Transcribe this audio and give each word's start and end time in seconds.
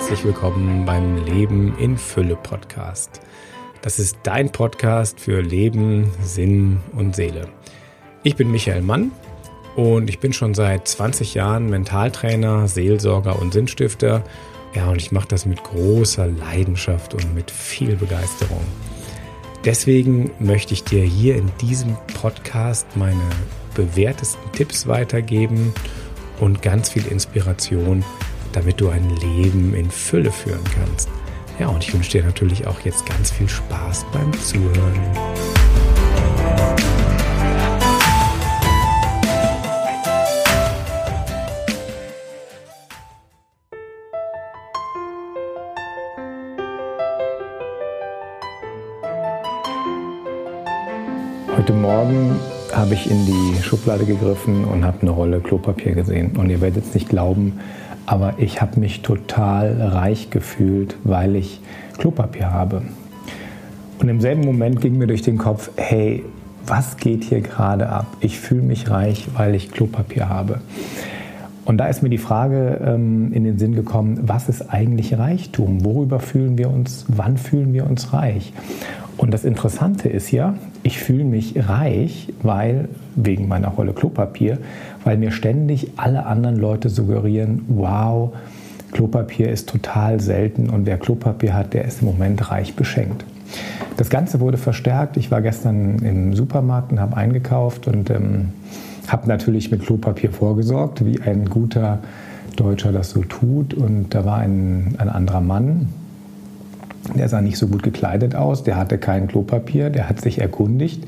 herzlich 0.00 0.24
willkommen 0.24 0.86
beim 0.86 1.26
Leben 1.26 1.76
in 1.78 1.98
Fülle 1.98 2.34
Podcast. 2.34 3.20
Das 3.82 3.98
ist 3.98 4.16
dein 4.22 4.50
Podcast 4.50 5.20
für 5.20 5.42
Leben, 5.42 6.10
Sinn 6.22 6.80
und 6.96 7.14
Seele. 7.14 7.48
Ich 8.22 8.34
bin 8.34 8.50
Michael 8.50 8.80
Mann 8.80 9.12
und 9.76 10.08
ich 10.08 10.18
bin 10.18 10.32
schon 10.32 10.54
seit 10.54 10.88
20 10.88 11.34
Jahren 11.34 11.68
Mentaltrainer, 11.68 12.66
Seelsorger 12.66 13.38
und 13.38 13.52
Sinnstifter. 13.52 14.24
Ja, 14.74 14.88
und 14.88 14.96
ich 14.96 15.12
mache 15.12 15.28
das 15.28 15.44
mit 15.44 15.62
großer 15.62 16.28
Leidenschaft 16.28 17.12
und 17.12 17.34
mit 17.34 17.50
viel 17.50 17.94
Begeisterung. 17.94 18.64
Deswegen 19.66 20.30
möchte 20.38 20.72
ich 20.72 20.82
dir 20.82 21.02
hier 21.02 21.36
in 21.36 21.52
diesem 21.60 21.94
Podcast 22.18 22.86
meine 22.96 23.20
bewährtesten 23.74 24.50
Tipps 24.52 24.86
weitergeben 24.86 25.74
und 26.40 26.62
ganz 26.62 26.88
viel 26.88 27.06
Inspiration 27.06 28.02
damit 28.52 28.80
du 28.80 28.88
ein 28.88 29.08
Leben 29.16 29.74
in 29.74 29.90
Fülle 29.90 30.32
führen 30.32 30.64
kannst. 30.74 31.08
Ja, 31.58 31.68
und 31.68 31.84
ich 31.84 31.92
wünsche 31.92 32.12
dir 32.12 32.24
natürlich 32.24 32.66
auch 32.66 32.80
jetzt 32.80 33.04
ganz 33.06 33.30
viel 33.30 33.48
Spaß 33.48 34.06
beim 34.12 34.32
Zuhören. 34.40 35.00
Heute 51.56 51.74
Morgen 51.74 52.40
habe 52.72 52.94
ich 52.94 53.10
in 53.10 53.26
die 53.26 53.62
Schublade 53.62 54.06
gegriffen 54.06 54.64
und 54.64 54.84
habe 54.84 55.02
eine 55.02 55.10
Rolle 55.10 55.40
Klopapier 55.40 55.94
gesehen. 55.94 56.36
Und 56.36 56.48
ihr 56.48 56.62
werdet 56.62 56.86
es 56.86 56.94
nicht 56.94 57.10
glauben, 57.10 57.60
aber 58.10 58.34
ich 58.38 58.60
habe 58.60 58.80
mich 58.80 59.02
total 59.02 59.80
reich 59.80 60.30
gefühlt, 60.30 60.96
weil 61.04 61.36
ich 61.36 61.60
Klopapier 61.96 62.50
habe. 62.50 62.82
Und 64.00 64.08
im 64.08 64.20
selben 64.20 64.44
Moment 64.44 64.80
ging 64.80 64.98
mir 64.98 65.06
durch 65.06 65.22
den 65.22 65.38
Kopf, 65.38 65.70
hey, 65.76 66.24
was 66.66 66.96
geht 66.96 67.22
hier 67.22 67.40
gerade 67.40 67.88
ab? 67.88 68.06
Ich 68.18 68.40
fühle 68.40 68.62
mich 68.62 68.90
reich, 68.90 69.28
weil 69.36 69.54
ich 69.54 69.70
Klopapier 69.70 70.28
habe. 70.28 70.60
Und 71.64 71.78
da 71.78 71.86
ist 71.86 72.02
mir 72.02 72.08
die 72.08 72.18
Frage 72.18 72.80
ähm, 72.84 73.32
in 73.32 73.44
den 73.44 73.58
Sinn 73.58 73.76
gekommen, 73.76 74.18
was 74.22 74.48
ist 74.48 74.72
eigentlich 74.74 75.16
Reichtum? 75.16 75.84
Worüber 75.84 76.18
fühlen 76.18 76.58
wir 76.58 76.68
uns, 76.68 77.04
wann 77.06 77.36
fühlen 77.36 77.72
wir 77.72 77.86
uns 77.86 78.12
reich? 78.12 78.52
Und 79.16 79.34
das 79.34 79.44
Interessante 79.44 80.08
ist 80.08 80.30
ja, 80.30 80.54
ich 80.82 80.98
fühle 80.98 81.24
mich 81.24 81.54
reich, 81.68 82.32
weil, 82.42 82.88
wegen 83.16 83.48
meiner 83.48 83.68
Rolle 83.68 83.92
Klopapier, 83.92 84.58
weil 85.04 85.18
mir 85.18 85.30
ständig 85.30 85.92
alle 85.96 86.26
anderen 86.26 86.56
Leute 86.56 86.88
suggerieren, 86.88 87.62
wow, 87.68 88.32
Klopapier 88.92 89.50
ist 89.50 89.68
total 89.68 90.20
selten 90.20 90.68
und 90.70 90.86
wer 90.86 90.98
Klopapier 90.98 91.54
hat, 91.54 91.74
der 91.74 91.84
ist 91.84 92.02
im 92.02 92.08
Moment 92.08 92.50
reich 92.50 92.74
beschenkt. 92.74 93.24
Das 93.96 94.10
Ganze 94.10 94.40
wurde 94.40 94.56
verstärkt. 94.56 95.16
Ich 95.16 95.30
war 95.30 95.42
gestern 95.42 95.98
im 95.98 96.34
Supermarkt 96.34 96.92
und 96.92 97.00
habe 97.00 97.16
eingekauft 97.16 97.86
und 97.86 98.10
ähm, 98.10 98.50
habe 99.08 99.28
natürlich 99.28 99.70
mit 99.70 99.84
Klopapier 99.84 100.30
vorgesorgt, 100.30 101.04
wie 101.04 101.20
ein 101.20 101.46
guter 101.46 101.98
Deutscher 102.56 102.92
das 102.92 103.10
so 103.10 103.22
tut. 103.22 103.74
Und 103.74 104.14
da 104.14 104.24
war 104.24 104.38
ein, 104.38 104.94
ein 104.98 105.08
anderer 105.08 105.40
Mann, 105.40 105.88
der 107.14 107.28
sah 107.28 107.40
nicht 107.40 107.58
so 107.58 107.66
gut 107.68 107.82
gekleidet 107.82 108.34
aus, 108.34 108.62
der 108.62 108.76
hatte 108.76 108.98
kein 108.98 109.28
Klopapier, 109.28 109.90
der 109.90 110.08
hat 110.08 110.20
sich 110.20 110.40
erkundigt. 110.40 111.04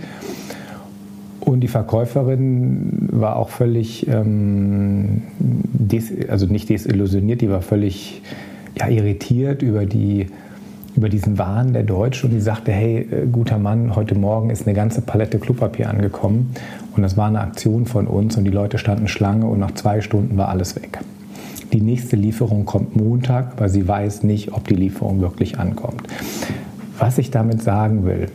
Und 1.41 1.61
die 1.61 1.69
Verkäuferin 1.69 3.09
war 3.11 3.37
auch 3.37 3.48
völlig, 3.48 4.07
ähm, 4.07 5.23
des, 5.39 6.13
also 6.29 6.47
nicht 6.47 6.69
desillusioniert, 6.69 7.41
die 7.41 7.51
war 7.51 7.63
völlig 7.63 8.23
ja, 8.79 8.89
irritiert 8.89 9.61
über, 9.61 9.85
die, 9.85 10.29
über 10.95 11.08
diesen 11.08 11.39
Wahn 11.39 11.73
der 11.73 11.83
Deutschen 11.83 12.30
und 12.30 12.36
die 12.36 12.41
sagte, 12.41 12.70
hey, 12.70 13.09
äh, 13.11 13.27
guter 13.27 13.59
Mann, 13.59 13.97
heute 13.97 14.14
Morgen 14.14 14.51
ist 14.51 14.67
eine 14.67 14.74
ganze 14.74 15.01
Palette 15.01 15.39
Klopapier 15.39 15.91
angekommen 15.91 16.55
und 16.97 17.03
das 17.03 17.17
war 17.17 17.27
eine 17.27 17.41
Aktion 17.41 17.86
von 17.86 18.07
uns 18.07 18.36
und 18.36 18.45
die 18.45 18.51
Leute 18.51 18.79
standen 18.79 19.09
Schlange 19.09 19.47
und 19.47 19.59
nach 19.59 19.73
zwei 19.73 20.01
Stunden 20.01 20.36
war 20.36 20.48
alles 20.48 20.77
weg. 20.77 21.01
Die 21.73 21.81
nächste 21.81 22.17
Lieferung 22.17 22.67
kommt 22.67 22.97
Montag, 22.97 23.59
weil 23.59 23.69
sie 23.69 23.89
weiß 23.89 24.25
nicht, 24.25 24.53
ob 24.53 24.69
die 24.69 24.75
Lieferung 24.75 25.21
wirklich 25.21 25.59
ankommt. 25.59 26.03
Was 26.99 27.19
ich 27.19 27.31
damit 27.31 27.63
sagen 27.63 28.05
will, 28.05 28.29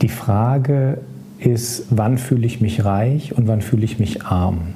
die 0.00 0.08
Frage 0.08 0.98
ist, 1.38 1.86
wann 1.90 2.18
fühle 2.18 2.46
ich 2.46 2.60
mich 2.60 2.84
reich 2.84 3.36
und 3.36 3.46
wann 3.48 3.60
fühle 3.60 3.84
ich 3.84 3.98
mich 3.98 4.24
arm. 4.24 4.74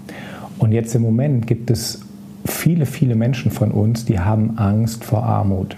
Und 0.58 0.72
jetzt 0.72 0.94
im 0.94 1.02
Moment 1.02 1.46
gibt 1.46 1.70
es 1.70 2.02
viele, 2.44 2.86
viele 2.86 3.14
Menschen 3.14 3.50
von 3.50 3.70
uns, 3.70 4.04
die 4.04 4.20
haben 4.20 4.58
Angst 4.58 5.04
vor 5.04 5.24
Armut. 5.24 5.76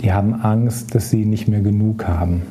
Die 0.00 0.12
haben 0.12 0.34
Angst, 0.34 0.94
dass 0.94 1.10
sie 1.10 1.24
nicht 1.24 1.46
mehr 1.46 1.60
genug 1.60 2.08
haben. 2.08 2.42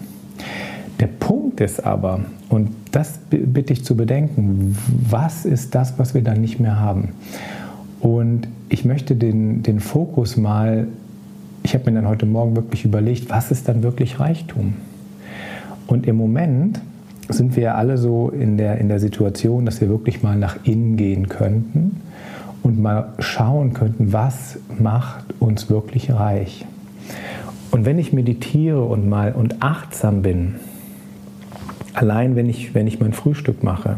Der 0.99 1.07
Punkt 1.07 1.59
ist 1.61 1.83
aber, 1.83 2.21
und 2.49 2.69
das 2.91 3.19
bitte 3.29 3.73
ich 3.73 3.83
zu 3.83 3.97
bedenken, 3.97 4.77
was 5.09 5.45
ist 5.45 5.73
das, 5.73 5.97
was 5.97 6.13
wir 6.13 6.21
dann 6.21 6.41
nicht 6.41 6.59
mehr 6.59 6.79
haben? 6.79 7.09
Und 8.01 8.47
ich 8.69 8.83
möchte 8.85 9.15
den, 9.15 9.63
den 9.63 9.79
Fokus 9.79 10.37
mal, 10.37 10.87
ich 11.63 11.73
habe 11.73 11.89
mir 11.89 12.01
dann 12.01 12.09
heute 12.09 12.25
Morgen 12.25 12.55
wirklich 12.55 12.85
überlegt, 12.85 13.29
was 13.29 13.51
ist 13.51 13.67
dann 13.67 13.83
wirklich 13.83 14.19
Reichtum? 14.19 14.73
Und 15.87 16.07
im 16.07 16.15
Moment 16.15 16.81
sind 17.29 17.55
wir 17.55 17.63
ja 17.63 17.75
alle 17.75 17.97
so 17.97 18.29
in 18.29 18.57
der, 18.57 18.79
in 18.79 18.89
der 18.89 18.99
Situation, 18.99 19.65
dass 19.65 19.81
wir 19.81 19.89
wirklich 19.89 20.23
mal 20.23 20.37
nach 20.37 20.57
innen 20.63 20.97
gehen 20.97 21.29
könnten 21.29 22.01
und 22.63 22.79
mal 22.79 23.13
schauen 23.19 23.73
könnten, 23.73 24.11
was 24.11 24.59
macht 24.79 25.25
uns 25.39 25.69
wirklich 25.69 26.11
reich. 26.11 26.65
Und 27.71 27.85
wenn 27.85 27.99
ich 27.99 28.11
meditiere 28.11 28.83
und 28.83 29.07
mal 29.07 29.31
und 29.31 29.61
achtsam 29.61 30.21
bin, 30.21 30.55
Allein 31.93 32.35
wenn 32.35 32.49
ich, 32.49 32.73
wenn 32.73 32.87
ich 32.87 32.99
mein 32.99 33.13
Frühstück 33.13 33.63
mache. 33.63 33.97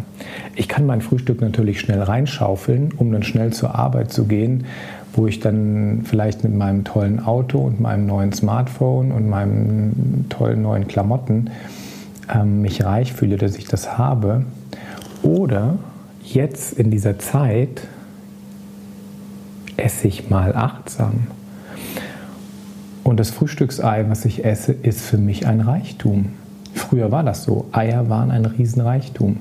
Ich 0.55 0.67
kann 0.67 0.85
mein 0.85 1.01
Frühstück 1.01 1.41
natürlich 1.41 1.79
schnell 1.79 2.01
reinschaufeln, 2.01 2.91
um 2.97 3.11
dann 3.11 3.23
schnell 3.23 3.53
zur 3.53 3.75
Arbeit 3.75 4.11
zu 4.11 4.25
gehen, 4.25 4.65
wo 5.13 5.27
ich 5.27 5.39
dann 5.39 6.01
vielleicht 6.03 6.43
mit 6.43 6.53
meinem 6.53 6.83
tollen 6.83 7.19
Auto 7.19 7.59
und 7.59 7.79
meinem 7.79 8.05
neuen 8.05 8.33
Smartphone 8.33 9.11
und 9.11 9.29
meinen 9.29 10.25
tollen 10.29 10.61
neuen 10.61 10.87
Klamotten 10.87 11.49
ähm, 12.33 12.61
mich 12.61 12.83
reich 12.83 13.13
fühle, 13.13 13.37
dass 13.37 13.57
ich 13.57 13.65
das 13.65 13.97
habe. 13.97 14.45
Oder 15.23 15.77
jetzt 16.23 16.73
in 16.73 16.91
dieser 16.91 17.17
Zeit 17.19 17.81
esse 19.77 20.07
ich 20.07 20.29
mal 20.29 20.55
achtsam. 20.55 21.27
Und 23.03 23.19
das 23.19 23.31
Frühstücksei, 23.31 24.05
was 24.07 24.25
ich 24.25 24.45
esse, 24.45 24.71
ist 24.71 25.01
für 25.01 25.17
mich 25.17 25.45
ein 25.45 25.61
Reichtum. 25.61 26.29
Früher 26.73 27.11
war 27.11 27.23
das 27.23 27.43
so. 27.43 27.67
Eier 27.71 28.09
waren 28.09 28.31
ein 28.31 28.45
Riesenreichtum. 28.45 29.37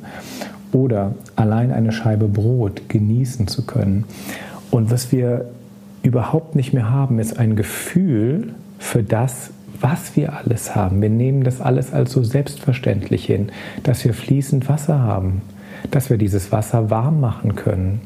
Oder 0.72 1.14
allein 1.36 1.70
eine 1.70 1.92
Scheibe 1.92 2.28
Brot 2.28 2.88
genießen 2.88 3.46
zu 3.46 3.66
können. 3.66 4.04
Und 4.70 4.90
was 4.90 5.12
wir 5.12 5.46
überhaupt 6.02 6.56
nicht 6.56 6.72
mehr 6.72 6.90
haben, 6.90 7.18
ist 7.18 7.38
ein 7.38 7.56
Gefühl 7.56 8.54
für 8.78 9.02
das, 9.02 9.50
was 9.80 10.16
wir 10.16 10.32
alles 10.32 10.74
haben. 10.74 11.02
Wir 11.02 11.10
nehmen 11.10 11.44
das 11.44 11.60
alles 11.60 11.92
als 11.92 12.12
so 12.12 12.22
selbstverständlich 12.22 13.24
hin, 13.24 13.50
dass 13.82 14.04
wir 14.04 14.14
fließend 14.14 14.68
Wasser 14.68 15.00
haben, 15.00 15.42
dass 15.90 16.08
wir 16.08 16.18
dieses 16.18 16.52
Wasser 16.52 16.90
warm 16.90 17.20
machen 17.20 17.54
können, 17.54 18.00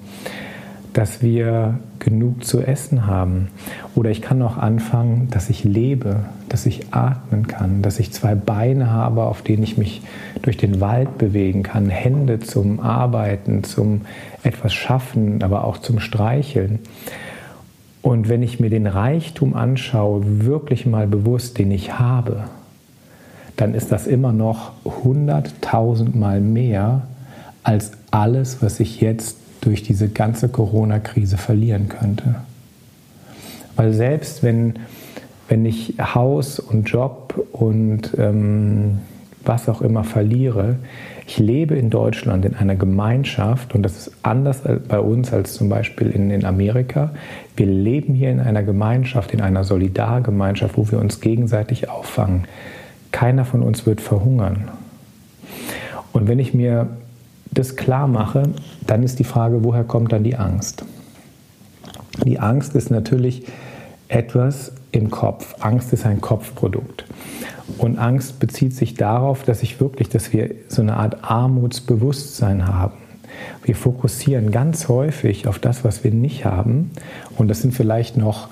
dass 0.96 1.20
wir 1.20 1.78
genug 1.98 2.42
zu 2.42 2.62
essen 2.62 3.06
haben. 3.06 3.48
Oder 3.94 4.10
ich 4.10 4.22
kann 4.22 4.40
auch 4.40 4.56
anfangen, 4.56 5.28
dass 5.30 5.50
ich 5.50 5.62
lebe, 5.62 6.20
dass 6.48 6.64
ich 6.64 6.94
atmen 6.94 7.46
kann, 7.46 7.82
dass 7.82 8.00
ich 8.00 8.12
zwei 8.12 8.34
Beine 8.34 8.90
habe, 8.90 9.24
auf 9.24 9.42
denen 9.42 9.62
ich 9.62 9.76
mich 9.76 10.00
durch 10.41 10.56
den 10.56 10.80
Wald 10.80 11.18
bewegen 11.18 11.62
kann, 11.62 11.91
Hände 11.91 12.41
zum 12.41 12.80
Arbeiten, 12.80 13.62
zum 13.62 14.03
etwas 14.42 14.72
Schaffen, 14.72 15.42
aber 15.42 15.65
auch 15.65 15.76
zum 15.76 16.00
Streicheln. 16.00 16.78
Und 18.00 18.30
wenn 18.30 18.42
ich 18.42 18.59
mir 18.59 18.71
den 18.71 18.86
Reichtum 18.86 19.54
anschaue, 19.54 20.47
wirklich 20.47 20.86
mal 20.86 21.06
bewusst, 21.06 21.59
den 21.59 21.72
ich 21.72 21.98
habe, 21.98 22.44
dann 23.59 23.74
ist 23.74 23.92
das 23.92 24.06
immer 24.06 24.32
noch 24.32 24.72
hunderttausendmal 24.84 26.41
mehr 26.41 27.03
als 27.62 27.92
alles, 28.10 28.62
was 28.62 28.80
ich 28.80 29.03
jetzt 29.03 29.36
durch 29.66 29.83
diese 29.83 30.09
ganze 30.09 30.48
Corona-Krise 30.48 31.36
verlieren 31.36 31.89
könnte. 31.89 32.36
Weil 33.74 33.92
selbst 33.92 34.42
wenn, 34.42 34.74
wenn 35.48 35.66
ich 35.66 35.95
Haus 35.98 36.60
und 36.60 36.89
Job 36.89 37.47
und 37.53 38.16
ähm, 38.16 38.98
was 39.45 39.68
auch 39.68 39.83
immer 39.83 40.04
verliere, 40.04 40.77
ich 41.27 41.39
lebe 41.39 41.74
in 41.74 41.91
Deutschland 41.91 42.45
in 42.45 42.54
einer 42.54 42.77
Gemeinschaft 42.77 43.74
und 43.74 43.83
das 43.83 43.97
ist 43.97 44.13
anders 44.22 44.63
bei 44.89 45.01
uns 45.01 45.33
als 45.33 45.54
zum 45.54 45.69
Beispiel 45.69 46.10
in, 46.10 46.30
in 46.30 46.45
Amerika. 46.45 47.10
Wir 47.57 47.66
leben 47.66 48.15
hier 48.15 48.30
in 48.30 48.39
einer 48.39 48.62
Gemeinschaft, 48.62 49.33
in 49.33 49.41
einer 49.41 49.65
Solidargemeinschaft, 49.65 50.77
wo 50.77 50.91
wir 50.91 51.01
uns 51.01 51.21
gegenseitig 51.21 51.91
auffangen. 51.91 52.45
Keiner 53.10 53.45
von 53.45 53.62
uns 53.62 53.86
wird 53.86 54.01
verhungern. 54.01 54.69
Und 56.12 56.28
wenn 56.28 56.39
ich 56.39 56.54
mir 56.54 56.89
das 57.58 57.76
klar 57.76 58.06
mache, 58.06 58.44
dann 58.86 59.03
ist 59.03 59.18
die 59.18 59.24
Frage, 59.24 59.64
woher 59.64 59.84
kommt 59.84 60.12
dann 60.12 60.24
die 60.24 60.36
Angst? 60.36 60.84
Die 62.24 62.38
Angst 62.38 62.74
ist 62.74 62.91
natürlich 62.91 63.47
etwas 64.08 64.72
im 64.92 65.10
Kopf. 65.10 65.56
Angst 65.60 65.92
ist 65.92 66.06
ein 66.06 66.20
Kopfprodukt. 66.20 67.04
Und 67.78 67.98
Angst 67.98 68.38
bezieht 68.38 68.74
sich 68.74 68.94
darauf, 68.94 69.42
dass 69.42 69.62
ich 69.62 69.80
wirklich, 69.80 70.08
dass 70.08 70.32
wir 70.32 70.50
so 70.68 70.82
eine 70.82 70.97
Art 70.97 71.24
Armutsbewusstsein 71.24 72.68
haben. 72.68 72.94
Wir 73.64 73.74
fokussieren 73.74 74.50
ganz 74.50 74.88
häufig 74.88 75.47
auf 75.48 75.59
das, 75.59 75.84
was 75.84 76.04
wir 76.04 76.12
nicht 76.12 76.44
haben. 76.44 76.92
Und 77.36 77.48
das 77.48 77.60
sind 77.60 77.74
vielleicht 77.74 78.16
noch, 78.16 78.48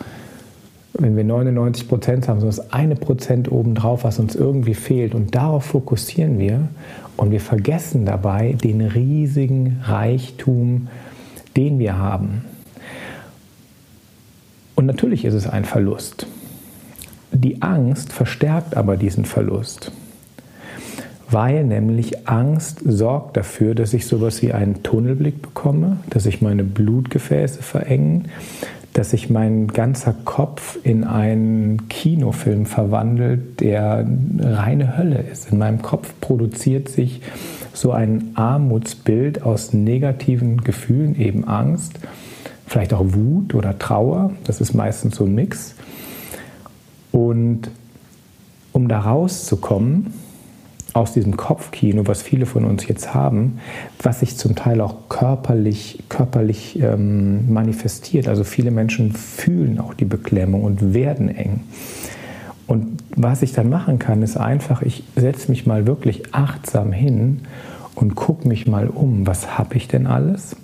wenn 0.94 1.17
wir 1.17 1.25
99 1.25 1.88
Prozent 1.88 2.29
haben, 2.29 2.41
so 2.41 2.46
das 2.46 2.73
eine 2.73 2.94
Prozent 2.94 3.50
obendrauf, 3.50 4.05
was 4.05 4.19
uns 4.19 4.35
irgendwie 4.35 4.75
fehlt. 4.75 5.14
Und 5.14 5.35
darauf 5.35 5.64
fokussieren 5.64 6.38
wir. 6.38 6.69
Und 7.17 7.31
wir 7.31 7.41
vergessen 7.41 8.06
dabei 8.06 8.52
den 8.52 8.81
riesigen 8.81 9.81
Reichtum, 9.85 10.88
den 11.56 11.79
wir 11.79 11.99
haben. 11.99 12.44
Und 14.75 14.87
natürlich 14.87 15.25
ist 15.25 15.35
es 15.35 15.46
ein 15.46 15.64
Verlust. 15.64 16.26
Die 17.32 17.62
Angst 17.62 18.12
verstärkt 18.12 18.76
aber 18.76 18.96
diesen 18.96 19.25
Verlust, 19.25 19.91
weil 21.29 21.64
nämlich 21.64 22.29
Angst 22.29 22.81
sorgt 22.85 23.37
dafür, 23.37 23.75
dass 23.75 23.93
ich 23.93 24.06
sowas 24.06 24.41
wie 24.43 24.52
einen 24.52 24.85
Tunnelblick 24.85 25.43
bekomme, 25.43 25.99
dass 26.11 26.25
sich 26.25 26.43
meine 26.43 26.62
Blutgefäße 26.62 27.62
verengen, 27.62 28.29
dass 28.94 29.11
sich 29.11 29.29
mein 29.29 29.67
ganzer 29.67 30.14
Kopf 30.25 30.79
in 30.85 31.05
einen 31.05 31.88
Kinofilm 31.88 32.64
verwandelt, 32.64 33.61
der 33.61 34.06
reine 34.38 34.96
Hölle 34.96 35.19
ist. 35.19 35.50
In 35.50 35.58
meinem 35.58 35.82
Kopf 35.82 36.14
produziert 36.20 36.88
sich 36.88 37.20
so 37.73 37.91
ein 37.91 38.31
Armutsbild 38.35 39.43
aus 39.43 39.73
negativen 39.73 40.62
Gefühlen, 40.62 41.20
eben 41.20 41.44
Angst, 41.44 41.99
vielleicht 42.69 42.94
auch 42.94 43.05
Wut 43.05 43.55
oder 43.55 43.79
Trauer. 43.81 44.31
Das 44.44 44.61
ist 44.61 44.75
meistens 44.75 45.17
so 45.17 45.25
ein 45.25 45.35
Mix. 45.35 45.75
Und 47.11 47.70
um 48.73 48.87
da 48.87 49.00
rauszukommen 49.00 50.14
aus 50.94 51.12
diesem 51.12 51.37
Kopfkino, 51.37 52.06
was 52.06 52.23
viele 52.23 52.46
von 52.46 52.64
uns 52.64 52.87
jetzt 52.87 53.14
haben, 53.14 53.58
was 54.02 54.20
sich 54.20 54.37
zum 54.37 54.55
Teil 54.55 54.81
auch 54.81 55.08
körperlich, 55.08 56.05
körperlich 56.08 56.81
ähm, 56.81 57.52
manifestiert. 57.52 58.29
Also 58.29 58.44
viele 58.44 58.70
Menschen 58.70 59.12
fühlen 59.12 59.81
auch 59.81 59.93
die 59.93 60.05
Beklemmung 60.05 60.62
und 60.62 60.94
werden 60.94 61.29
eng. 61.29 61.61
Und 62.67 63.02
was 63.14 63.43
ich 63.43 63.52
dann 63.52 63.69
machen 63.69 63.99
kann, 63.99 64.23
ist 64.23 64.37
einfach, 64.37 64.82
ich 64.82 65.02
setze 65.17 65.50
mich 65.50 65.67
mal 65.67 65.87
wirklich 65.87 66.32
achtsam 66.32 66.93
hin 66.93 67.41
und 67.96 68.14
gucke 68.14 68.49
mich 68.49 68.67
mal 68.67 68.88
um. 68.88 69.26
Was 69.26 69.58
habe 69.58 69.76
ich 69.76 69.88
denn 69.88 70.06
alles? 70.06 70.56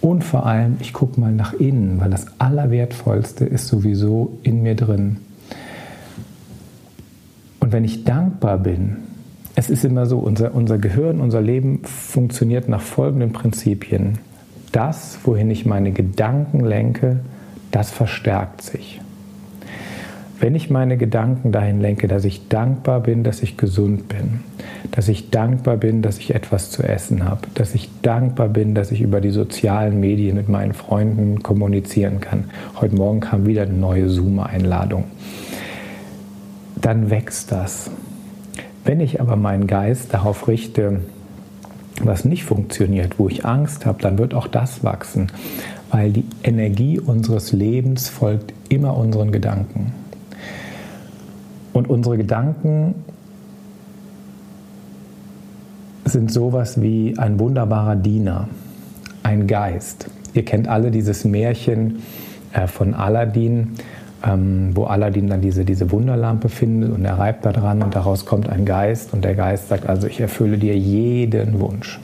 Und 0.00 0.22
vor 0.22 0.46
allem, 0.46 0.76
ich 0.80 0.92
gucke 0.92 1.18
mal 1.18 1.32
nach 1.32 1.54
innen, 1.54 2.00
weil 2.00 2.10
das 2.10 2.26
Allerwertvollste 2.38 3.44
ist 3.44 3.66
sowieso 3.66 4.38
in 4.42 4.62
mir 4.62 4.76
drin. 4.76 5.16
Und 7.58 7.72
wenn 7.72 7.84
ich 7.84 8.04
dankbar 8.04 8.58
bin, 8.58 8.96
es 9.54 9.70
ist 9.70 9.84
immer 9.84 10.06
so, 10.06 10.18
unser, 10.18 10.54
unser 10.54 10.78
Gehirn, 10.78 11.20
unser 11.20 11.40
Leben 11.40 11.80
funktioniert 11.84 12.68
nach 12.68 12.80
folgenden 12.80 13.32
Prinzipien. 13.32 14.18
Das, 14.72 15.18
wohin 15.24 15.50
ich 15.50 15.66
meine 15.66 15.92
Gedanken 15.92 16.60
lenke, 16.60 17.20
das 17.70 17.90
verstärkt 17.90 18.62
sich. 18.62 19.00
Wenn 20.40 20.56
ich 20.56 20.68
meine 20.68 20.96
Gedanken 20.96 21.52
dahin 21.52 21.80
lenke, 21.80 22.08
dass 22.08 22.24
ich 22.24 22.48
dankbar 22.48 23.00
bin, 23.00 23.22
dass 23.22 23.42
ich 23.42 23.56
gesund 23.56 24.08
bin, 24.08 24.40
dass 24.90 25.08
ich 25.08 25.30
dankbar 25.30 25.76
bin, 25.76 26.02
dass 26.02 26.18
ich 26.18 26.34
etwas 26.34 26.70
zu 26.70 26.82
essen 26.82 27.24
habe, 27.24 27.42
dass 27.54 27.74
ich 27.74 27.88
dankbar 28.02 28.48
bin, 28.48 28.74
dass 28.74 28.90
ich 28.90 29.00
über 29.00 29.20
die 29.20 29.30
sozialen 29.30 30.00
Medien 30.00 30.36
mit 30.36 30.48
meinen 30.48 30.72
Freunden 30.72 31.42
kommunizieren 31.42 32.20
kann. 32.20 32.44
Heute 32.80 32.96
Morgen 32.96 33.20
kam 33.20 33.46
wieder 33.46 33.62
eine 33.62 33.74
neue 33.74 34.08
Zoom-Einladung 34.08 35.04
dann 36.84 37.08
wächst 37.08 37.50
das. 37.50 37.90
Wenn 38.84 39.00
ich 39.00 39.20
aber 39.20 39.36
meinen 39.36 39.66
Geist 39.66 40.12
darauf 40.12 40.46
richte, 40.46 41.00
was 42.02 42.24
nicht 42.24 42.44
funktioniert, 42.44 43.18
wo 43.18 43.28
ich 43.28 43.44
Angst 43.44 43.86
habe, 43.86 44.02
dann 44.02 44.18
wird 44.18 44.34
auch 44.34 44.46
das 44.46 44.84
wachsen, 44.84 45.28
weil 45.90 46.12
die 46.12 46.24
Energie 46.42 46.98
unseres 46.98 47.52
Lebens 47.52 48.08
folgt 48.08 48.52
immer 48.68 48.96
unseren 48.96 49.32
Gedanken. 49.32 49.92
Und 51.72 51.88
unsere 51.88 52.16
Gedanken 52.16 52.94
sind 56.04 56.30
sowas 56.30 56.80
wie 56.80 57.16
ein 57.18 57.38
wunderbarer 57.38 57.96
Diener, 57.96 58.48
ein 59.22 59.46
Geist. 59.46 60.10
Ihr 60.34 60.44
kennt 60.44 60.68
alle 60.68 60.90
dieses 60.90 61.24
Märchen 61.24 62.02
äh, 62.52 62.66
von 62.66 62.94
Aladdin, 62.94 63.72
ähm, 64.24 64.70
wo 64.74 64.84
Aladdin 64.84 65.28
dann 65.28 65.40
diese, 65.40 65.64
diese 65.64 65.90
Wunderlampe 65.90 66.48
findet 66.48 66.92
und 66.92 67.04
er 67.04 67.18
reibt 67.18 67.44
da 67.44 67.52
dran 67.52 67.82
und 67.82 67.94
daraus 67.94 68.24
kommt 68.24 68.48
ein 68.48 68.64
Geist 68.64 69.12
und 69.12 69.24
der 69.24 69.34
Geist 69.34 69.68
sagt 69.68 69.88
also, 69.88 70.06
ich 70.06 70.20
erfülle 70.20 70.56
dir 70.56 70.76
jeden 70.76 71.60
Wunsch. 71.60 72.00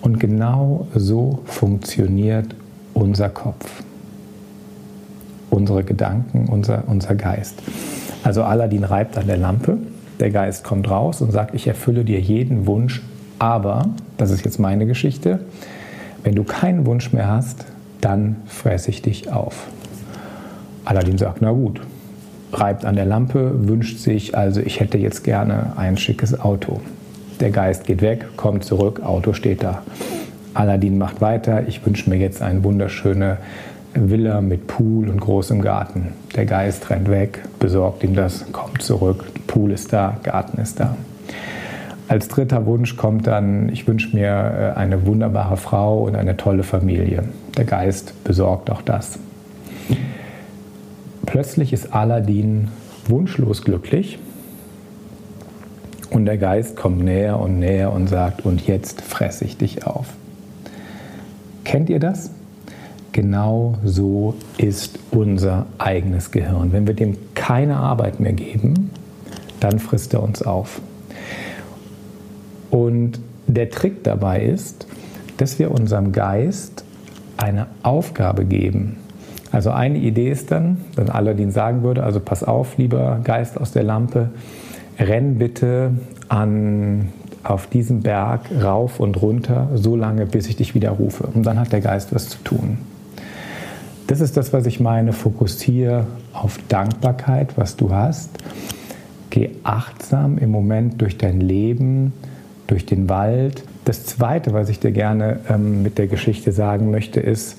Und 0.00 0.18
genau 0.18 0.88
so 0.94 1.40
funktioniert 1.44 2.56
unser 2.92 3.28
Kopf, 3.28 3.82
unsere 5.50 5.84
Gedanken, 5.84 6.48
unser, 6.48 6.84
unser 6.88 7.14
Geist. 7.14 7.62
Also 8.24 8.42
Aladdin 8.42 8.82
reibt 8.82 9.16
an 9.16 9.28
der 9.28 9.36
Lampe, 9.36 9.78
der 10.18 10.30
Geist 10.30 10.64
kommt 10.64 10.90
raus 10.90 11.20
und 11.20 11.30
sagt, 11.30 11.54
ich 11.54 11.68
erfülle 11.68 12.04
dir 12.04 12.20
jeden 12.20 12.66
Wunsch, 12.66 13.00
aber, 13.38 13.90
das 14.18 14.30
ist 14.30 14.44
jetzt 14.44 14.58
meine 14.58 14.86
Geschichte, 14.86 15.40
wenn 16.24 16.34
du 16.34 16.42
keinen 16.44 16.84
Wunsch 16.86 17.12
mehr 17.12 17.28
hast, 17.28 17.64
dann 18.00 18.36
fresse 18.46 18.90
ich 18.90 19.02
dich 19.02 19.32
auf. 19.32 19.66
Aladdin 20.84 21.18
sagt, 21.18 21.42
na 21.42 21.50
gut, 21.50 21.80
reibt 22.52 22.84
an 22.84 22.96
der 22.96 23.06
Lampe, 23.06 23.68
wünscht 23.68 23.98
sich, 23.98 24.36
also 24.36 24.60
ich 24.60 24.80
hätte 24.80 24.98
jetzt 24.98 25.24
gerne 25.24 25.72
ein 25.76 25.96
schickes 25.96 26.38
Auto. 26.38 26.80
Der 27.40 27.50
Geist 27.50 27.84
geht 27.84 28.02
weg, 28.02 28.26
kommt 28.36 28.64
zurück, 28.64 29.02
Auto 29.02 29.32
steht 29.32 29.62
da. 29.62 29.82
Aladdin 30.54 30.98
macht 30.98 31.20
weiter, 31.20 31.66
ich 31.66 31.84
wünsche 31.84 32.10
mir 32.10 32.16
jetzt 32.16 32.42
eine 32.42 32.62
wunderschöne 32.62 33.38
Villa 33.94 34.40
mit 34.40 34.66
Pool 34.66 35.08
und 35.08 35.20
großem 35.20 35.62
Garten. 35.62 36.08
Der 36.34 36.46
Geist 36.46 36.90
rennt 36.90 37.10
weg, 37.10 37.42
besorgt 37.58 38.04
ihm 38.04 38.14
das, 38.14 38.44
kommt 38.52 38.82
zurück, 38.82 39.24
Pool 39.46 39.70
ist 39.70 39.92
da, 39.92 40.18
Garten 40.22 40.60
ist 40.60 40.80
da. 40.80 40.96
Als 42.08 42.28
dritter 42.28 42.66
Wunsch 42.66 42.96
kommt 42.96 43.26
dann, 43.26 43.70
ich 43.70 43.86
wünsche 43.86 44.14
mir 44.14 44.74
äh, 44.76 44.78
eine 44.78 45.06
wunderbare 45.06 45.56
Frau 45.56 46.02
und 46.02 46.16
eine 46.16 46.36
tolle 46.36 46.62
Familie. 46.62 47.24
Der 47.56 47.64
Geist 47.64 48.12
besorgt 48.24 48.70
auch 48.70 48.82
das. 48.82 49.18
Plötzlich 51.26 51.72
ist 51.72 51.92
Aladdin 51.94 52.68
wunschlos 53.06 53.62
glücklich 53.62 54.18
und 56.10 56.26
der 56.26 56.36
Geist 56.36 56.76
kommt 56.76 57.02
näher 57.02 57.40
und 57.40 57.58
näher 57.58 57.92
und 57.92 58.08
sagt, 58.08 58.44
und 58.44 58.66
jetzt 58.66 59.00
fresse 59.00 59.44
ich 59.44 59.56
dich 59.56 59.86
auf. 59.86 60.06
Kennt 61.64 61.88
ihr 61.88 62.00
das? 62.00 62.30
Genau 63.12 63.74
so 63.84 64.34
ist 64.56 64.98
unser 65.10 65.66
eigenes 65.78 66.30
Gehirn. 66.30 66.72
Wenn 66.72 66.86
wir 66.86 66.94
dem 66.94 67.16
keine 67.34 67.76
Arbeit 67.76 68.20
mehr 68.20 68.32
geben, 68.32 68.90
dann 69.60 69.78
frisst 69.78 70.14
er 70.14 70.22
uns 70.22 70.42
auf. 70.42 70.80
Und 72.70 73.20
der 73.46 73.70
Trick 73.70 74.02
dabei 74.02 74.42
ist, 74.42 74.86
dass 75.36 75.58
wir 75.58 75.70
unserem 75.70 76.12
Geist 76.12 76.84
eine 77.36 77.66
Aufgabe 77.82 78.44
geben. 78.44 78.96
Also 79.52 79.70
eine 79.70 79.98
Idee 79.98 80.30
ist 80.30 80.50
dann, 80.50 80.78
wenn 80.96 81.10
Aladdin 81.10 81.50
sagen 81.50 81.82
würde, 81.82 82.02
also 82.02 82.20
pass 82.20 82.42
auf, 82.42 82.78
lieber 82.78 83.20
Geist 83.22 83.60
aus 83.60 83.70
der 83.70 83.82
Lampe, 83.82 84.30
renn 84.98 85.36
bitte 85.36 85.92
an, 86.28 87.10
auf 87.44 87.66
diesen 87.66 88.00
Berg 88.00 88.40
rauf 88.62 88.98
und 88.98 89.20
runter, 89.20 89.68
so 89.74 89.94
lange, 89.94 90.24
bis 90.24 90.48
ich 90.48 90.56
dich 90.56 90.74
wieder 90.74 90.90
rufe. 90.90 91.28
Und 91.34 91.44
dann 91.44 91.60
hat 91.60 91.70
der 91.72 91.82
Geist 91.82 92.14
was 92.14 92.30
zu 92.30 92.38
tun. 92.42 92.78
Das 94.06 94.20
ist 94.20 94.36
das, 94.36 94.52
was 94.52 94.66
ich 94.66 94.80
meine. 94.80 95.12
Fokussiere 95.12 96.06
auf 96.32 96.58
Dankbarkeit, 96.68 97.56
was 97.56 97.76
du 97.76 97.92
hast. 97.92 98.30
Geh 99.30 99.50
achtsam 99.64 100.38
im 100.38 100.50
Moment 100.50 101.00
durch 101.00 101.18
dein 101.18 101.40
Leben, 101.40 102.12
durch 102.66 102.86
den 102.86 103.08
Wald. 103.08 103.64
Das 103.84 104.06
Zweite, 104.06 104.52
was 104.52 104.68
ich 104.68 104.80
dir 104.80 104.92
gerne 104.92 105.40
ähm, 105.48 105.82
mit 105.82 105.98
der 105.98 106.06
Geschichte 106.06 106.52
sagen 106.52 106.90
möchte, 106.90 107.20
ist, 107.20 107.58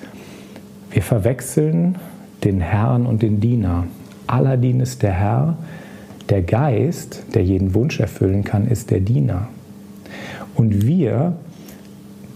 wir 0.94 1.02
verwechseln 1.02 1.96
den 2.44 2.62
Herrn 2.62 3.06
und 3.06 3.22
den 3.22 3.40
Diener. 3.40 3.86
Aladdin 4.28 4.80
ist 4.80 5.04
der 5.04 5.14
Herr, 5.14 5.58
der 6.30 6.42
Geist, 6.42 7.24
der 7.34 7.44
jeden 7.44 7.74
Wunsch 7.74 8.00
erfüllen 8.00 8.44
kann, 8.44 8.68
ist 8.68 8.92
der 8.92 9.00
Diener. 9.00 9.48
Und 10.56 10.86
wir 10.86 11.34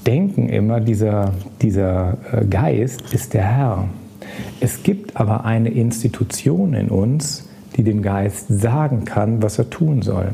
denken 0.05 0.49
immer, 0.49 0.79
dieser, 0.79 1.33
dieser 1.61 2.17
äh, 2.31 2.45
Geist 2.45 3.13
ist 3.13 3.33
der 3.33 3.43
Herr. 3.43 3.87
Es 4.59 4.83
gibt 4.83 5.15
aber 5.17 5.45
eine 5.45 5.69
Institution 5.69 6.73
in 6.73 6.89
uns, 6.89 7.47
die 7.75 7.83
dem 7.83 8.01
Geist 8.01 8.47
sagen 8.49 9.05
kann, 9.05 9.41
was 9.41 9.59
er 9.59 9.69
tun 9.69 10.01
soll. 10.01 10.31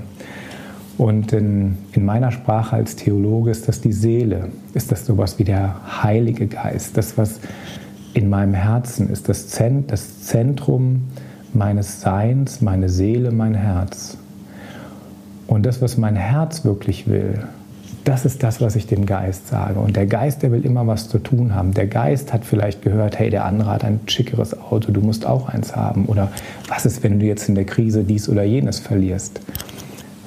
Und 0.98 1.34
in, 1.34 1.78
in, 1.92 2.06
meiner 2.06 2.32
Sprache 2.32 2.76
als 2.76 2.96
Theologe 2.96 3.52
ist 3.52 3.68
das 3.68 3.82
die 3.82 3.92
Seele, 3.92 4.50
ist 4.74 4.92
das 4.92 5.06
sowas 5.06 5.40
wie 5.40 5.44
der 5.44 6.04
Heilige 6.04 6.48
Geist, 6.48 6.96
das, 6.98 7.18
was 7.18 7.40
in 8.14 8.30
meinem 8.30 8.54
Herzen 8.54 9.10
ist 9.10 9.30
das, 9.30 9.48
Zent 9.48 9.92
das 9.92 10.24
Zentrum 10.24 11.04
meines 11.54 12.02
Seins, 12.02 12.62
meine 12.62 12.90
Seele, 12.90 13.32
mein 13.32 13.56
Herz. 13.56 14.18
Und 15.48 15.66
das, 15.66 15.82
was 15.82 15.98
mein 15.98 16.16
Herz 16.16 16.64
wirklich 16.64 17.08
will, 17.08 17.44
das 18.04 18.26
ist 18.26 18.44
das, 18.44 18.60
was 18.60 18.76
ich 18.76 18.86
dem 18.86 19.06
Geist 19.06 19.48
sage. 19.48 19.80
Und 19.80 19.96
der 19.96 20.06
Geist, 20.06 20.44
der 20.44 20.52
will 20.52 20.66
immer 20.66 20.86
was 20.88 21.08
zu 21.08 21.20
tun 21.20 21.56
haben. 21.56 21.74
Der 21.74 21.88
Geist 21.88 22.34
hat 22.34 22.44
vielleicht 22.44 22.82
gehört, 22.82 23.18
hey, 23.18 23.30
der 23.30 23.46
andere 23.46 23.72
hat 23.72 23.86
ein 23.86 24.02
schickeres 24.08 24.60
Auto, 24.60 24.92
du 24.92 25.00
musst 25.02 25.26
auch 25.26 25.48
eins 25.48 25.76
haben. 25.76 26.06
Oder 26.06 26.30
was 26.68 26.86
ist, 26.86 27.02
wenn 27.04 27.20
du 27.20 27.26
jetzt 27.26 27.48
in 27.48 27.56
der 27.56 27.66
Krise 27.66 28.04
dies 28.04 28.28
oder 28.28 28.44
jenes 28.44 28.80
verlierst? 28.80 29.40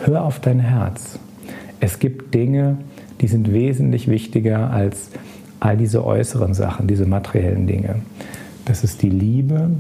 Hör 0.00 0.24
auf 0.24 0.40
dein 0.40 0.60
Herz. 0.60 1.18
Es 1.80 1.98
gibt 1.98 2.34
Dinge, 2.34 2.78
die 3.20 3.28
sind 3.28 3.52
wesentlich 3.52 4.08
wichtiger 4.08 4.70
als 4.70 5.10
all 5.60 5.76
diese 5.76 6.04
äußeren 6.04 6.54
Sachen, 6.54 6.86
diese 6.86 7.06
materiellen 7.06 7.66
Dinge. 7.66 7.96
Das 8.64 8.84
ist 8.84 9.02
die 9.02 9.10
Liebe 9.10 9.70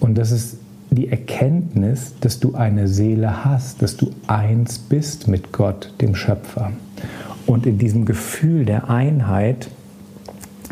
und 0.00 0.16
das 0.16 0.30
ist 0.30 0.58
die 0.90 1.08
Erkenntnis, 1.08 2.14
dass 2.20 2.40
du 2.40 2.54
eine 2.54 2.88
Seele 2.88 3.44
hast, 3.44 3.82
dass 3.82 3.96
du 3.96 4.10
eins 4.26 4.78
bist 4.78 5.28
mit 5.28 5.52
Gott, 5.52 5.92
dem 6.00 6.14
Schöpfer. 6.14 6.72
Und 7.46 7.66
in 7.66 7.78
diesem 7.78 8.04
Gefühl 8.04 8.64
der 8.64 8.90
Einheit 8.90 9.68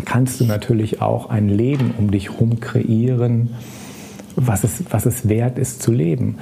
kannst 0.05 0.41
du 0.41 0.45
natürlich 0.45 1.01
auch 1.01 1.31
ein 1.31 1.49
Leben 1.49 1.93
um 1.99 2.11
dich 2.11 2.31
herum 2.31 2.61
kreieren, 2.61 3.51
was 4.37 4.65
es, 4.65 4.83
was 4.91 5.07
es 5.07 5.29
wert 5.29 5.59
ist 5.59 5.83
zu 5.83 5.93
leben. 5.93 6.39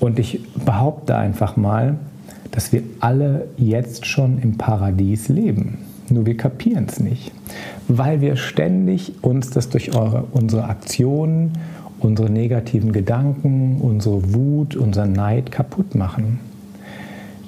Und 0.00 0.18
ich 0.18 0.40
behaupte 0.64 1.16
einfach 1.16 1.56
mal, 1.56 1.96
dass 2.50 2.72
wir 2.72 2.82
alle 3.00 3.48
jetzt 3.56 4.06
schon 4.06 4.38
im 4.38 4.58
Paradies 4.58 5.28
leben. 5.28 5.78
Nur 6.10 6.26
wir 6.26 6.36
kapieren 6.36 6.86
es 6.88 7.00
nicht, 7.00 7.32
weil 7.86 8.20
wir 8.20 8.36
ständig 8.36 9.12
uns 9.22 9.50
das 9.50 9.68
durch 9.68 9.94
eure, 9.94 10.24
unsere 10.32 10.64
Aktionen 10.64 11.52
unsere 12.00 12.30
negativen 12.30 12.92
Gedanken, 12.92 13.78
unsere 13.80 14.34
Wut, 14.34 14.76
unseren 14.76 15.12
Neid 15.12 15.50
kaputt 15.50 15.94
machen. 15.94 16.40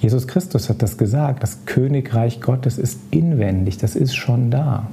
Jesus 0.00 0.26
Christus 0.26 0.68
hat 0.68 0.82
das 0.82 0.96
gesagt, 0.96 1.42
das 1.42 1.66
Königreich 1.66 2.40
Gottes 2.40 2.78
ist 2.78 2.98
inwendig, 3.10 3.76
das 3.78 3.96
ist 3.96 4.14
schon 4.14 4.50
da. 4.50 4.88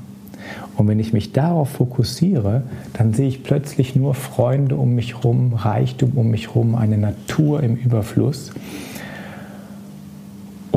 Und 0.75 0.87
wenn 0.87 0.99
ich 0.99 1.13
mich 1.13 1.31
darauf 1.31 1.69
fokussiere, 1.69 2.63
dann 2.93 3.13
sehe 3.13 3.27
ich 3.27 3.43
plötzlich 3.43 3.95
nur 3.95 4.13
Freunde 4.13 4.75
um 4.75 4.95
mich 4.95 5.15
herum, 5.15 5.53
Reichtum 5.53 6.11
um 6.15 6.29
mich 6.29 6.49
herum, 6.49 6.75
eine 6.75 6.97
Natur 6.97 7.63
im 7.63 7.75
Überfluss. 7.75 8.51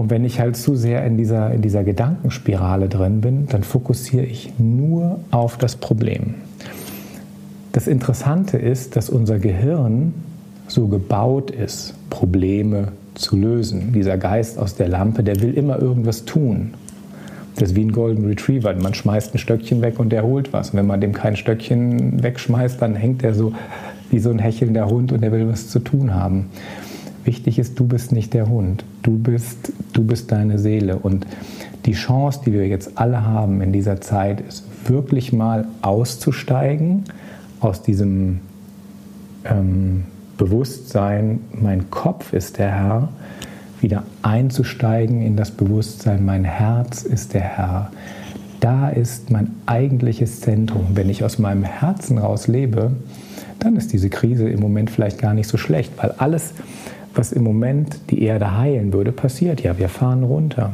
Und 0.00 0.08
wenn 0.08 0.24
ich 0.24 0.40
halt 0.40 0.56
zu 0.56 0.76
sehr 0.76 1.04
in 1.04 1.18
dieser, 1.18 1.52
in 1.52 1.60
dieser 1.60 1.84
Gedankenspirale 1.84 2.88
drin 2.88 3.20
bin, 3.20 3.46
dann 3.48 3.62
fokussiere 3.62 4.24
ich 4.24 4.50
nur 4.56 5.20
auf 5.30 5.58
das 5.58 5.76
Problem. 5.76 6.36
Das 7.72 7.86
Interessante 7.86 8.56
ist, 8.56 8.96
dass 8.96 9.10
unser 9.10 9.38
Gehirn 9.38 10.14
so 10.68 10.88
gebaut 10.88 11.50
ist, 11.50 11.92
Probleme 12.08 12.92
zu 13.14 13.36
lösen. 13.36 13.92
Dieser 13.92 14.16
Geist 14.16 14.58
aus 14.58 14.74
der 14.74 14.88
Lampe, 14.88 15.22
der 15.22 15.42
will 15.42 15.52
immer 15.52 15.78
irgendwas 15.78 16.24
tun. 16.24 16.72
Das 17.56 17.72
ist 17.72 17.76
wie 17.76 17.84
ein 17.84 17.92
Golden 17.92 18.24
Retriever. 18.24 18.72
Man 18.72 18.94
schmeißt 18.94 19.34
ein 19.34 19.38
Stöckchen 19.38 19.82
weg 19.82 19.98
und 19.98 20.08
der 20.12 20.22
holt 20.22 20.54
was. 20.54 20.70
Und 20.70 20.78
wenn 20.78 20.86
man 20.86 21.02
dem 21.02 21.12
kein 21.12 21.36
Stöckchen 21.36 22.22
wegschmeißt, 22.22 22.80
dann 22.80 22.94
hängt 22.94 23.22
er 23.22 23.34
so 23.34 23.52
wie 24.08 24.18
so 24.18 24.30
ein 24.30 24.38
hechelnder 24.38 24.86
Hund 24.86 25.12
und 25.12 25.22
er 25.22 25.30
will 25.30 25.46
was 25.46 25.68
zu 25.68 25.78
tun 25.78 26.14
haben. 26.14 26.46
Wichtig 27.24 27.58
ist, 27.58 27.78
du 27.78 27.86
bist 27.86 28.12
nicht 28.12 28.34
der 28.34 28.48
Hund. 28.48 28.84
Du 29.02 29.18
bist, 29.18 29.72
du 29.92 30.04
bist 30.04 30.32
deine 30.32 30.58
Seele. 30.58 30.96
Und 30.96 31.26
die 31.86 31.92
Chance, 31.92 32.40
die 32.46 32.52
wir 32.52 32.66
jetzt 32.66 32.98
alle 32.98 33.24
haben 33.24 33.60
in 33.60 33.72
dieser 33.72 34.00
Zeit, 34.00 34.40
ist 34.40 34.64
wirklich 34.86 35.32
mal 35.32 35.66
auszusteigen 35.82 37.04
aus 37.60 37.82
diesem 37.82 38.40
ähm, 39.44 40.04
Bewusstsein, 40.38 41.40
mein 41.52 41.90
Kopf 41.90 42.32
ist 42.32 42.58
der 42.58 42.70
Herr, 42.70 43.08
wieder 43.80 44.04
einzusteigen 44.22 45.20
in 45.20 45.36
das 45.36 45.50
Bewusstsein, 45.50 46.24
mein 46.24 46.44
Herz 46.44 47.02
ist 47.02 47.34
der 47.34 47.42
Herr. 47.42 47.90
Da 48.60 48.88
ist 48.90 49.30
mein 49.30 49.52
eigentliches 49.66 50.40
Zentrum. 50.40 50.88
Wenn 50.94 51.08
ich 51.08 51.24
aus 51.24 51.38
meinem 51.38 51.64
Herzen 51.64 52.18
raus 52.18 52.46
lebe, 52.46 52.92
dann 53.58 53.76
ist 53.76 53.92
diese 53.92 54.10
Krise 54.10 54.48
im 54.48 54.60
Moment 54.60 54.90
vielleicht 54.90 55.18
gar 55.18 55.34
nicht 55.34 55.48
so 55.48 55.56
schlecht, 55.56 55.92
weil 55.98 56.12
alles, 56.18 56.52
was 57.14 57.32
im 57.32 57.44
Moment 57.44 58.10
die 58.10 58.22
Erde 58.22 58.56
heilen 58.56 58.92
würde, 58.92 59.12
passiert. 59.12 59.62
Ja, 59.62 59.78
wir 59.78 59.88
fahren 59.88 60.22
runter. 60.22 60.72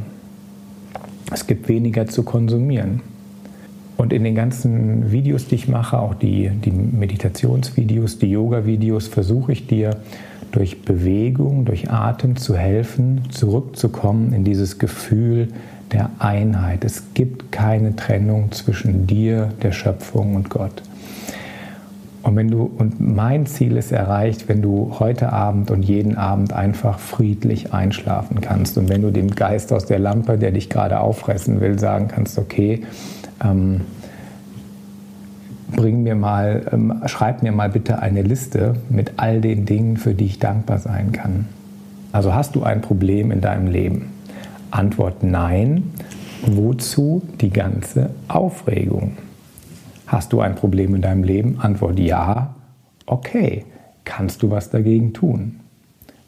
Es 1.32 1.46
gibt 1.46 1.68
weniger 1.68 2.06
zu 2.06 2.22
konsumieren. 2.22 3.00
Und 3.96 4.12
in 4.12 4.24
den 4.24 4.34
ganzen 4.34 5.10
Videos, 5.10 5.48
die 5.48 5.54
ich 5.54 5.68
mache, 5.68 5.98
auch 5.98 6.14
die, 6.14 6.50
die 6.50 6.70
Meditationsvideos, 6.70 8.18
die 8.18 8.30
Yoga-Videos, 8.30 9.08
versuche 9.08 9.52
ich 9.52 9.66
dir 9.66 9.96
durch 10.52 10.82
Bewegung, 10.82 11.64
durch 11.64 11.90
Atem 11.90 12.36
zu 12.36 12.56
helfen, 12.56 13.22
zurückzukommen 13.30 14.32
in 14.32 14.44
dieses 14.44 14.78
Gefühl 14.78 15.48
der 15.92 16.10
Einheit. 16.18 16.84
Es 16.84 17.14
gibt 17.14 17.52
keine 17.52 17.96
Trennung 17.96 18.52
zwischen 18.52 19.06
dir, 19.06 19.52
der 19.62 19.72
Schöpfung 19.72 20.34
und 20.34 20.50
Gott. 20.50 20.82
Und 22.26 22.34
wenn 22.34 22.50
du, 22.50 22.68
und 22.76 22.98
mein 22.98 23.46
Ziel 23.46 23.76
ist 23.76 23.92
erreicht, 23.92 24.48
wenn 24.48 24.60
du 24.60 24.96
heute 24.98 25.32
Abend 25.32 25.70
und 25.70 25.84
jeden 25.84 26.16
Abend 26.16 26.52
einfach 26.52 26.98
friedlich 26.98 27.72
einschlafen 27.72 28.40
kannst. 28.40 28.76
Und 28.78 28.88
wenn 28.88 29.02
du 29.02 29.12
dem 29.12 29.30
Geist 29.30 29.72
aus 29.72 29.86
der 29.86 30.00
Lampe, 30.00 30.36
der 30.36 30.50
dich 30.50 30.68
gerade 30.68 30.98
auffressen 30.98 31.60
will, 31.60 31.78
sagen 31.78 32.08
kannst, 32.08 32.36
okay, 32.36 32.82
ähm, 33.44 33.82
bring 35.76 36.02
mir 36.02 36.16
mal, 36.16 36.66
ähm, 36.72 37.00
schreib 37.06 37.44
mir 37.44 37.52
mal 37.52 37.68
bitte 37.68 38.00
eine 38.00 38.22
Liste 38.22 38.74
mit 38.88 39.12
all 39.18 39.40
den 39.40 39.64
Dingen, 39.64 39.96
für 39.96 40.12
die 40.12 40.24
ich 40.24 40.40
dankbar 40.40 40.80
sein 40.80 41.12
kann. 41.12 41.46
Also 42.10 42.34
hast 42.34 42.56
du 42.56 42.64
ein 42.64 42.80
Problem 42.80 43.30
in 43.30 43.40
deinem 43.40 43.68
Leben? 43.68 44.10
Antwort 44.72 45.22
nein. 45.22 45.92
Wozu 46.44 47.22
die 47.40 47.50
ganze 47.50 48.10
Aufregung? 48.26 49.12
Hast 50.06 50.32
du 50.32 50.40
ein 50.40 50.54
Problem 50.54 50.94
in 50.94 51.02
deinem 51.02 51.24
Leben? 51.24 51.60
Antwort 51.60 51.98
ja. 51.98 52.54
Okay. 53.06 53.64
Kannst 54.04 54.42
du 54.42 54.50
was 54.50 54.70
dagegen 54.70 55.12
tun? 55.12 55.60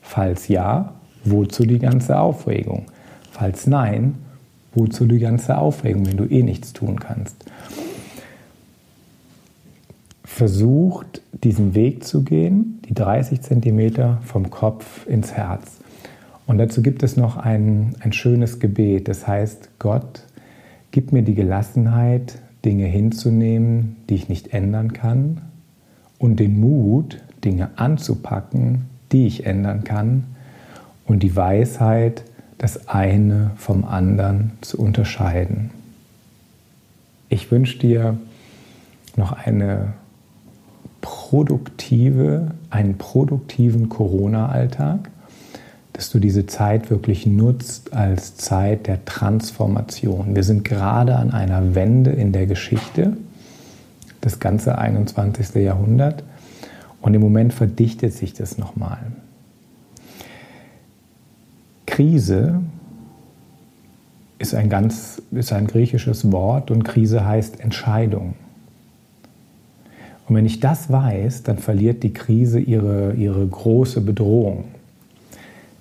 Falls 0.02 0.48
ja, 0.48 0.94
wozu 1.24 1.64
die 1.64 1.78
ganze 1.78 2.18
Aufregung? 2.18 2.86
Falls 3.30 3.66
nein, 3.66 4.14
Wozu 4.74 5.06
die 5.06 5.18
ganze 5.18 5.58
Aufregung, 5.58 6.06
wenn 6.06 6.16
du 6.16 6.24
eh 6.24 6.42
nichts 6.42 6.72
tun 6.72 7.00
kannst? 7.00 7.36
Versucht, 10.24 11.22
diesen 11.32 11.74
Weg 11.74 12.04
zu 12.04 12.22
gehen, 12.22 12.80
die 12.88 12.94
30 12.94 13.40
Zentimeter 13.40 14.20
vom 14.24 14.50
Kopf 14.50 15.06
ins 15.06 15.32
Herz. 15.32 15.78
Und 16.46 16.58
dazu 16.58 16.82
gibt 16.82 17.02
es 17.02 17.16
noch 17.16 17.36
ein, 17.36 17.96
ein 18.00 18.12
schönes 18.12 18.60
Gebet. 18.60 19.08
Das 19.08 19.26
heißt, 19.26 19.70
Gott, 19.78 20.22
gib 20.92 21.12
mir 21.12 21.22
die 21.22 21.34
Gelassenheit, 21.34 22.38
Dinge 22.64 22.86
hinzunehmen, 22.86 23.96
die 24.08 24.14
ich 24.14 24.28
nicht 24.28 24.52
ändern 24.52 24.92
kann, 24.92 25.42
und 26.18 26.40
den 26.40 26.58
Mut, 26.58 27.18
Dinge 27.44 27.70
anzupacken, 27.76 28.86
die 29.12 29.26
ich 29.26 29.46
ändern 29.46 29.84
kann, 29.84 30.24
und 31.06 31.22
die 31.22 31.36
Weisheit, 31.36 32.24
das 32.58 32.88
eine 32.88 33.52
vom 33.56 33.84
anderen 33.84 34.52
zu 34.60 34.78
unterscheiden. 34.78 35.70
Ich 37.28 37.50
wünsche 37.50 37.78
dir 37.78 38.18
noch 39.16 39.32
eine 39.32 39.92
produktive, 41.00 42.52
einen 42.70 42.98
produktiven 42.98 43.88
Corona-Alltag, 43.88 45.10
dass 45.98 46.10
du 46.10 46.20
diese 46.20 46.46
Zeit 46.46 46.90
wirklich 46.90 47.26
nutzt 47.26 47.92
als 47.92 48.36
Zeit 48.36 48.86
der 48.86 49.04
Transformation. 49.04 50.36
Wir 50.36 50.44
sind 50.44 50.64
gerade 50.64 51.16
an 51.16 51.32
einer 51.32 51.74
Wende 51.74 52.12
in 52.12 52.30
der 52.30 52.46
Geschichte, 52.46 53.16
das 54.20 54.38
ganze 54.38 54.78
21. 54.78 55.56
Jahrhundert, 55.56 56.22
und 57.00 57.14
im 57.14 57.20
Moment 57.20 57.52
verdichtet 57.52 58.12
sich 58.12 58.32
das 58.32 58.58
nochmal. 58.58 58.98
Krise 61.86 62.60
ist 64.38 64.54
ein 64.54 64.70
ganz 64.70 65.20
ist 65.32 65.52
ein 65.52 65.66
griechisches 65.66 66.30
Wort 66.30 66.70
und 66.70 66.84
Krise 66.84 67.26
heißt 67.26 67.58
Entscheidung. 67.58 68.34
Und 70.28 70.36
wenn 70.36 70.46
ich 70.46 70.60
das 70.60 70.92
weiß, 70.92 71.42
dann 71.42 71.58
verliert 71.58 72.04
die 72.04 72.12
Krise 72.12 72.60
ihre, 72.60 73.14
ihre 73.14 73.44
große 73.44 74.00
Bedrohung. 74.00 74.77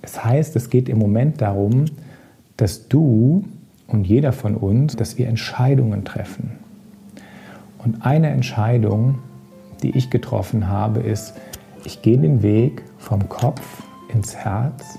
Das 0.08 0.24
heißt, 0.24 0.56
es 0.56 0.70
geht 0.70 0.88
im 0.88 1.00
Moment 1.00 1.42
darum, 1.42 1.84
dass 2.56 2.88
du 2.88 3.44
und 3.88 4.08
jeder 4.08 4.32
von 4.32 4.56
uns, 4.56 4.96
dass 4.96 5.18
wir 5.18 5.28
Entscheidungen 5.28 6.06
treffen. 6.06 6.52
Und 7.84 8.06
eine 8.06 8.30
Entscheidung, 8.30 9.20
die 9.84 9.98
ich 9.98 10.10
getroffen 10.10 10.70
habe, 10.70 11.02
ist, 11.02 11.34
ich 11.84 12.02
gehe 12.02 12.18
den 12.18 12.42
Weg 12.42 12.84
vom 12.98 13.28
Kopf 13.28 13.84
ins 14.14 14.34
Herz 14.34 14.98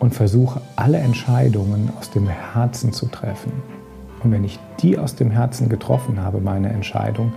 und 0.00 0.12
versuche 0.12 0.60
alle 0.74 0.98
Entscheidungen 0.98 1.88
aus 2.00 2.10
dem 2.10 2.26
Herzen 2.26 2.92
zu 2.92 3.06
treffen. 3.06 3.52
Und 4.24 4.32
wenn 4.32 4.42
ich 4.42 4.58
die 4.80 4.98
aus 4.98 5.14
dem 5.14 5.30
Herzen 5.30 5.68
getroffen 5.68 6.20
habe, 6.20 6.40
meine 6.40 6.68
Entscheidung, 6.68 7.32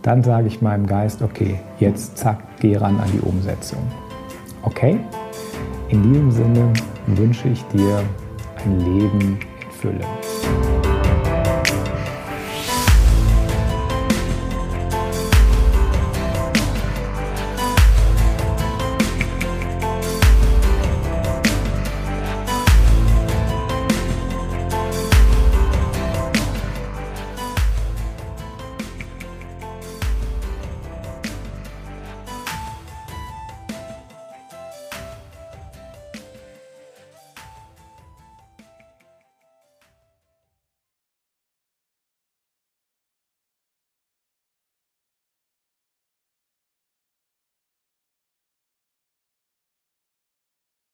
dann 0.00 0.24
sage 0.24 0.46
ich 0.46 0.62
meinem 0.62 0.86
Geist, 0.86 1.20
okay, 1.20 1.60
jetzt 1.78 2.16
zack, 2.16 2.38
geh 2.58 2.74
ran 2.74 2.98
an 2.98 3.10
die 3.12 3.20
Umsetzung. 3.20 3.82
Okay? 4.62 4.98
In 5.90 6.02
diesem 6.02 6.30
Sinne 6.30 6.72
wünsche 7.06 7.48
ich 7.48 7.62
dir 7.68 8.04
ein 8.62 8.78
Leben 8.80 9.38
in 9.62 9.70
Fülle. 9.80 10.04